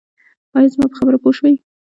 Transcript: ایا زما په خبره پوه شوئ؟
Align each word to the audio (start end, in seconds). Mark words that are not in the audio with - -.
ایا 0.55 0.71
زما 0.73 0.85
په 0.89 0.95
خبره 0.99 1.17
پوه 1.23 1.33
شوئ؟ 1.37 1.55